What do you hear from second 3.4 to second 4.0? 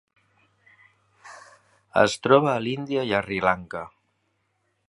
Lanka.